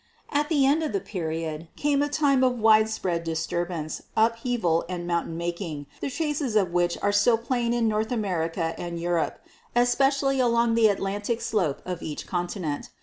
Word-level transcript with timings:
"At 0.31 0.49
the 0.49 0.65
end 0.65 0.81
of 0.81 0.93
the 0.93 0.99
period 0.99 1.67
came 1.75 2.01
a 2.01 2.09
time 2.09 2.43
of 2.43 2.57
widespread 2.57 3.23
dis 3.23 3.45
turbance, 3.45 4.01
upheaval 4.17 4.83
and 4.89 5.05
mountain 5.05 5.37
making, 5.37 5.85
the 5.99 6.09
traces 6.09 6.55
of 6.55 6.71
which 6.73 6.97
are 7.03 7.11
still 7.11 7.37
plain 7.37 7.71
in 7.71 7.87
North 7.87 8.11
America 8.11 8.73
and 8.79 8.99
Europe, 8.99 9.37
espe 9.75 10.07
cially 10.07 10.43
along 10.43 10.73
the 10.73 10.87
Atlantic 10.87 11.39
slope 11.39 11.83
of 11.85 12.01
each 12.01 12.25
continent. 12.25 12.89